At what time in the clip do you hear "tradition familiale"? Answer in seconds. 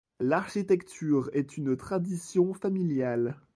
1.77-3.39